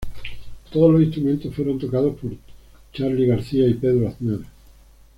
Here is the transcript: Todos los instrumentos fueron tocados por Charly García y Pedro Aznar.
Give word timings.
Todos 0.71 0.91
los 0.93 1.03
instrumentos 1.03 1.53
fueron 1.53 1.77
tocados 1.77 2.17
por 2.19 2.31
Charly 2.91 3.27
García 3.27 3.67
y 3.67 3.75
Pedro 3.75 4.07
Aznar. 4.07 4.39